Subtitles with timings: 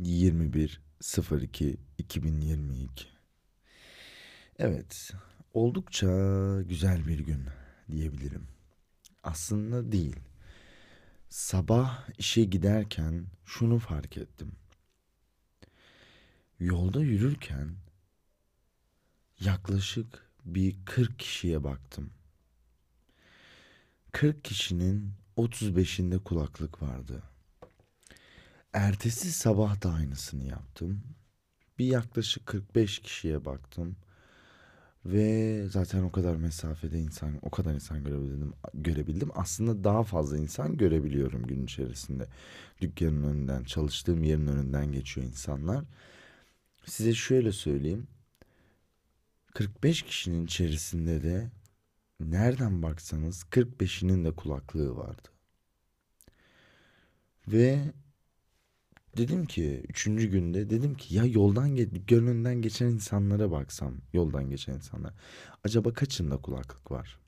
[0.00, 0.80] 21
[1.30, 3.06] 02 2022
[4.58, 5.12] Evet,
[5.54, 6.06] oldukça
[6.62, 7.44] güzel bir gün
[7.90, 8.46] diyebilirim.
[9.22, 10.16] Aslında değil.
[11.28, 14.52] Sabah işe giderken şunu fark ettim.
[16.60, 17.76] Yolda yürürken
[19.40, 22.10] yaklaşık bir 40 kişiye baktım.
[24.12, 27.29] 40 kişinin 35'inde kulaklık vardı.
[28.72, 31.02] Ertesi sabah da aynısını yaptım.
[31.78, 33.96] Bir yaklaşık 45 kişiye baktım.
[35.04, 39.30] Ve zaten o kadar mesafede insan, o kadar insan görebildim, görebildim.
[39.34, 42.26] Aslında daha fazla insan görebiliyorum gün içerisinde.
[42.80, 45.84] Dükkanın önünden, çalıştığım yerin önünden geçiyor insanlar.
[46.84, 48.06] Size şöyle söyleyeyim.
[49.54, 51.50] 45 kişinin içerisinde de
[52.20, 55.28] nereden baksanız 45'inin de kulaklığı vardı.
[57.48, 57.92] Ve
[59.20, 65.14] dedim ki üçüncü günde dedim ki ya yoldan gönlünden geçen insanlara baksam yoldan geçen insanlar
[65.64, 67.18] acaba kaçında kulaklık var?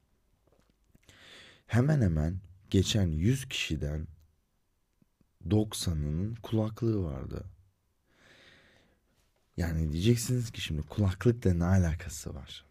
[1.66, 4.06] Hemen hemen geçen 100 kişiden
[5.48, 7.44] 90'ının kulaklığı vardı.
[9.56, 12.64] Yani diyeceksiniz ki şimdi kulaklıkla ne alakası var?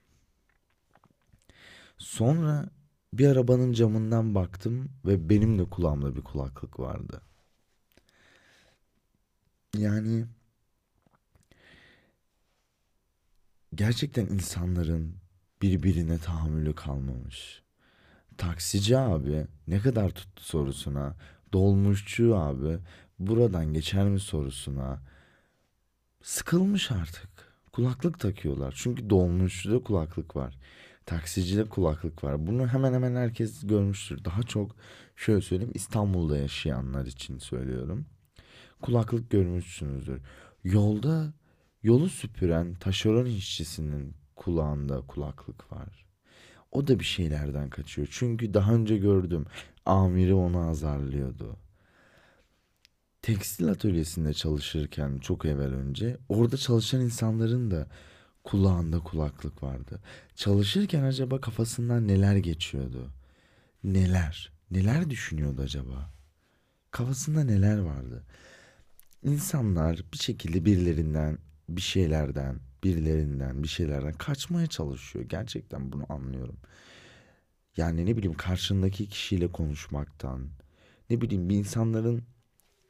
[1.98, 2.70] Sonra
[3.14, 7.22] bir arabanın camından baktım ve benim de kulağımda bir kulaklık vardı.
[9.82, 10.26] Yani
[13.76, 15.16] gerçekten insanların
[15.62, 17.64] birbirine tahammülü kalmamış.
[18.38, 21.16] Taksici abi ne kadar tuttu sorusuna,
[21.54, 22.80] dolmuşçu abi
[23.20, 25.02] buradan geçer mi sorusuna
[26.24, 27.30] sıkılmış artık.
[27.72, 28.74] Kulaklık takıyorlar.
[28.78, 30.59] Çünkü dolmuşçuda kulaklık var.
[31.06, 32.48] Taksicide kulaklık var.
[32.48, 34.26] Bunu hemen hemen herkes görmüştür.
[34.26, 34.76] Daha çok
[35.16, 38.06] şöyle söyleyeyim İstanbul'da yaşayanlar için söylüyorum
[38.82, 40.22] kulaklık görmüşsünüzdür.
[40.64, 41.34] Yolda
[41.84, 46.06] yolu süpüren taşeron işçisinin kulağında kulaklık var.
[46.72, 48.08] O da bir şeylerden kaçıyor.
[48.12, 49.46] Çünkü daha önce gördüm
[49.86, 51.58] amiri onu azarlıyordu.
[53.22, 57.88] Tekstil atölyesinde çalışırken çok evvel önce orada çalışan insanların da
[58.44, 60.02] kulağında kulaklık vardı.
[60.36, 63.12] Çalışırken acaba kafasından neler geçiyordu?
[63.84, 64.52] Neler?
[64.72, 66.13] Neler düşünüyordu acaba?
[66.92, 68.24] Kafasında neler vardı?
[69.24, 71.38] İnsanlar bir şekilde birilerinden,
[71.70, 75.26] bir şeylerden, birilerinden, bir şeylerden kaçmaya çalışıyor.
[75.26, 76.58] Gerçekten bunu anlıyorum.
[77.78, 80.50] Yani ne bileyim karşındaki kişiyle konuşmaktan,
[81.10, 82.24] ne bileyim bir insanların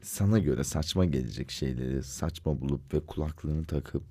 [0.02, 4.03] sana göre saçma gelecek şeyleri saçma bulup ve kulaklığını takıp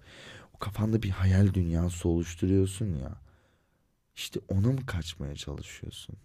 [0.54, 3.20] o kafanda bir hayal dünyası oluşturuyorsun ya.
[4.16, 6.16] İşte ona mı kaçmaya çalışıyorsun?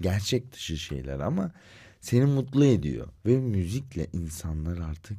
[0.00, 1.52] Gerçek dışı şeyler ama
[2.06, 5.18] seni mutlu ediyor ve müzikle insanlar artık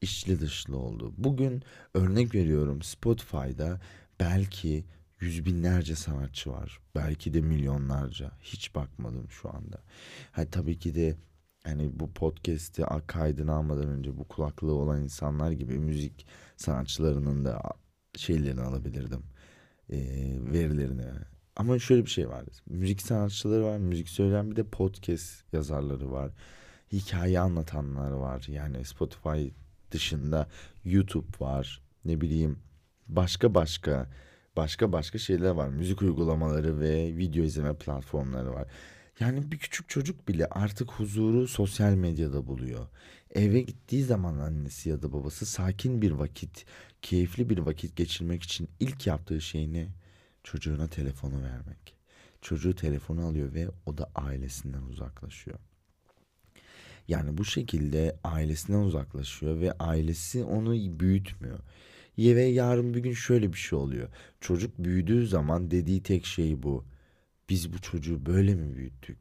[0.00, 1.14] içli dışlı oldu.
[1.18, 1.62] Bugün
[1.94, 3.80] örnek veriyorum Spotify'da
[4.20, 4.84] belki
[5.20, 6.80] yüz binlerce sanatçı var.
[6.94, 8.30] Belki de milyonlarca.
[8.40, 9.82] Hiç bakmadım şu anda.
[10.32, 11.16] Ha, tabii ki de
[11.64, 16.26] hani bu podcast'i kaydını almadan önce bu kulaklığı olan insanlar gibi müzik
[16.56, 17.62] sanatçılarının da
[18.16, 19.22] şeylerini alabilirdim.
[19.90, 19.98] E,
[20.52, 22.44] verilerini ama şöyle bir şey var.
[22.66, 26.30] Müzik sanatçıları var, müzik söyleyen bir de podcast yazarları var.
[26.92, 28.44] Hikaye anlatanlar var.
[28.48, 29.48] Yani Spotify
[29.90, 30.48] dışında
[30.84, 31.82] YouTube var.
[32.04, 32.58] Ne bileyim
[33.08, 34.10] başka başka
[34.56, 35.68] başka başka şeyler var.
[35.68, 38.68] Müzik uygulamaları ve video izleme platformları var.
[39.20, 42.86] Yani bir küçük çocuk bile artık huzuru sosyal medyada buluyor.
[43.30, 46.64] Eve gittiği zaman annesi ya da babası sakin bir vakit,
[47.02, 49.88] keyifli bir vakit geçirmek için ilk yaptığı şey ne?
[50.44, 51.94] Çocuğuna telefonu vermek.
[52.40, 55.58] Çocuğu telefonu alıyor ve o da ailesinden uzaklaşıyor.
[57.08, 61.58] Yani bu şekilde ailesinden uzaklaşıyor ve ailesi onu büyütmüyor.
[62.18, 64.08] Ve yarın bir gün şöyle bir şey oluyor.
[64.40, 66.84] Çocuk büyüdüğü zaman dediği tek şey bu.
[67.48, 69.18] Biz bu çocuğu böyle mi büyüttük?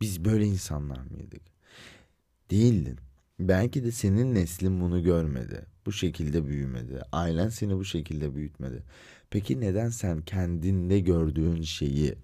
[0.00, 1.42] Biz böyle insanlar mıydık?
[2.50, 2.98] Değildin.
[3.40, 5.66] Belki de senin neslin bunu görmedi.
[5.86, 7.02] Bu şekilde büyümedi.
[7.12, 8.82] Ailen seni bu şekilde büyütmedi.
[9.32, 12.14] Peki neden sen kendinde gördüğün şeyi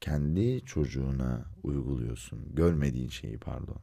[0.00, 2.54] kendi çocuğuna uyguluyorsun?
[2.54, 3.76] Görmediğin şeyi pardon.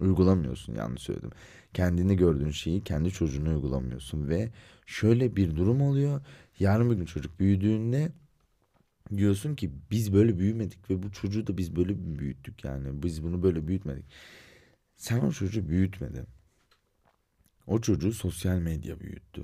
[0.00, 1.30] Uygulamıyorsun yanlış söyledim.
[1.74, 4.50] Kendini gördüğün şeyi kendi çocuğuna uygulamıyorsun ve
[4.86, 6.20] şöyle bir durum oluyor.
[6.58, 8.12] Yarın bir gün çocuk büyüdüğünde
[9.16, 13.02] diyorsun ki biz böyle büyümedik ve bu çocuğu da biz böyle büyüttük yani.
[13.02, 14.04] Biz bunu böyle büyütmedik.
[14.96, 16.26] Sen o çocuğu büyütmedin.
[17.66, 19.42] O çocuğu sosyal medya büyüttü.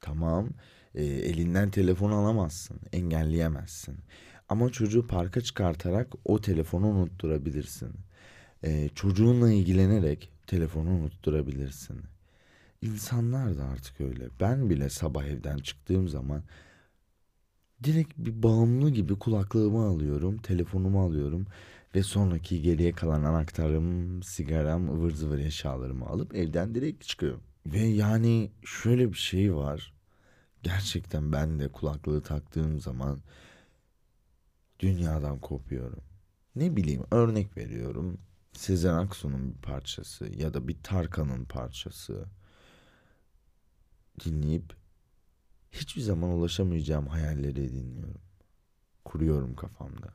[0.00, 0.48] Tamam
[0.94, 3.96] e, elinden telefonu alamazsın, engelleyemezsin.
[4.48, 7.92] Ama çocuğu parka çıkartarak o telefonu unutturabilirsin.
[8.64, 12.00] E, çocuğunla ilgilenerek telefonu unutturabilirsin.
[12.82, 14.28] İnsanlar da artık öyle.
[14.40, 16.42] Ben bile sabah evden çıktığım zaman
[17.84, 21.46] direkt bir bağımlı gibi kulaklığımı alıyorum, telefonumu alıyorum
[21.94, 27.42] ve sonraki geriye kalan anahtarım, sigaram, ıvır zıvır eşyalarımı alıp evden direkt çıkıyorum.
[27.66, 29.92] Ve yani şöyle bir şey var.
[30.62, 33.20] Gerçekten ben de kulaklığı taktığım zaman
[34.78, 36.02] dünyadan kopuyorum.
[36.56, 38.18] Ne bileyim örnek veriyorum.
[38.52, 42.26] Sezen Aksu'nun bir parçası ya da bir Tarkan'ın parçası
[44.24, 44.76] dinleyip
[45.72, 48.20] hiçbir zaman ulaşamayacağım hayalleri dinliyorum.
[49.04, 50.14] Kuruyorum kafamda.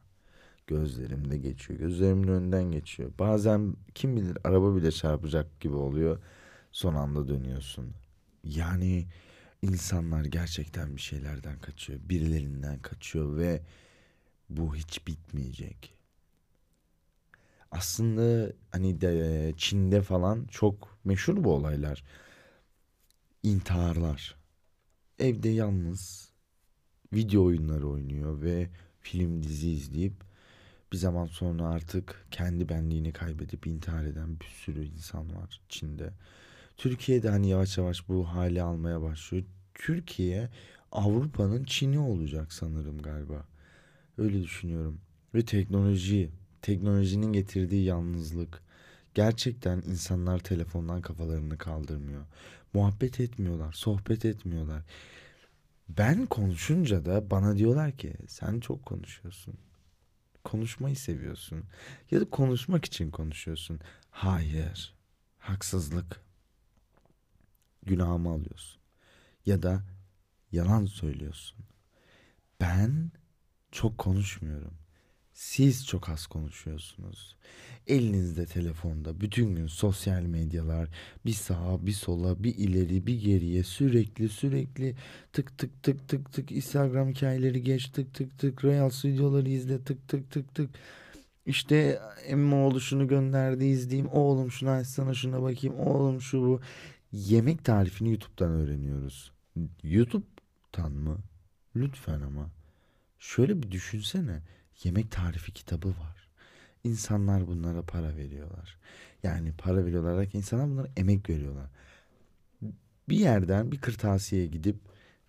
[0.68, 1.80] Gözlerimde geçiyor.
[1.80, 3.12] Gözlerimin önünden geçiyor.
[3.20, 6.20] Bazen kim bilir araba bile çarpacak gibi oluyor.
[6.72, 7.94] Son anda dönüyorsun.
[8.44, 9.08] Yani
[9.66, 12.00] insanlar gerçekten bir şeylerden kaçıyor.
[12.04, 13.62] Birilerinden kaçıyor ve
[14.50, 15.94] bu hiç bitmeyecek.
[17.72, 22.04] Aslında hani de Çin'de falan çok meşhur bu olaylar.
[23.44, 24.36] İntiharlar.
[25.20, 26.30] Evde yalnız
[27.14, 28.70] video oyunları oynuyor ve
[29.00, 30.14] film dizi izleyip
[30.92, 36.14] bir zaman sonra artık kendi benliğini kaybedip intihar eden bir sürü insan var Çin'de.
[36.78, 39.44] Türkiye'de hani yavaş yavaş bu hali almaya başlıyor.
[39.74, 40.50] Türkiye
[40.92, 43.46] Avrupa'nın Çin'i olacak sanırım galiba.
[44.18, 45.02] Öyle düşünüyorum.
[45.36, 46.32] Ve teknoloji,
[46.62, 48.62] teknolojinin getirdiği yalnızlık.
[49.14, 52.26] Gerçekten insanlar telefondan kafalarını kaldırmıyor.
[52.74, 54.84] Muhabbet etmiyorlar, sohbet etmiyorlar.
[55.90, 59.54] Ben konuşunca da bana diyorlar ki sen çok konuşuyorsun.
[60.44, 61.64] Konuşmayı seviyorsun.
[62.12, 63.80] Ya da konuşmak için konuşuyorsun.
[64.10, 64.94] Hayır.
[65.40, 66.22] Haksızlık.
[67.86, 68.82] Günahımı alıyorsun.
[69.46, 69.84] Ya da
[70.52, 71.58] yalan söylüyorsun.
[72.62, 73.12] Ben
[73.72, 74.74] çok konuşmuyorum.
[75.34, 77.36] Siz çok az konuşuyorsunuz.
[77.88, 80.90] Elinizde telefonda bütün gün sosyal medyalar
[81.26, 84.96] bir sağa bir sola bir ileri bir geriye sürekli sürekli
[85.34, 90.08] tık tık tık tık tık Instagram hikayeleri geç tık tık tık Reels videoları izle tık
[90.08, 90.70] tık tık tık.
[91.46, 96.62] İşte emmoğlu şunu gönderdi izleyeyim oğlum şunu açsana şuna bakayım oğlum şu bu.
[97.16, 99.32] Yemek tarifini YouTube'dan öğreniyoruz.
[99.84, 101.18] YouTube'dan mı?
[101.76, 102.50] Lütfen ama.
[103.20, 104.42] Şöyle bir düşünsene.
[104.84, 106.30] Yemek tarifi kitabı var.
[106.84, 108.78] İnsanlar bunlara para veriyorlar.
[109.24, 111.70] Yani para veriyorlar insanlar bunlara emek veriyorlar.
[113.10, 114.76] Bir yerden bir kırtasiyeye gidip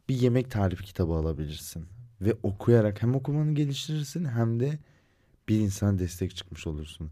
[0.09, 1.87] bir yemek tarifi kitabı alabilirsin.
[2.21, 4.79] Ve okuyarak hem okumanı geliştirirsin hem de
[5.49, 7.11] bir insana destek çıkmış olursun.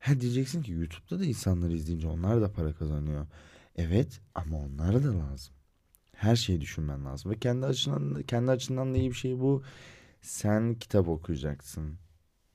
[0.00, 3.26] Ha diyeceksin ki YouTube'da da insanları izleyince onlar da para kazanıyor.
[3.76, 5.54] Evet ama onlara da lazım.
[6.12, 7.30] Her şeyi düşünmen lazım.
[7.32, 9.62] Ve kendi açından, kendi açından da iyi bir şey bu.
[10.20, 11.98] Sen kitap okuyacaksın.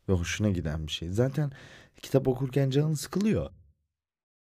[0.09, 1.09] Ve hoşuna giden bir şey.
[1.09, 1.51] Zaten
[2.01, 3.51] kitap okurken canın sıkılıyor.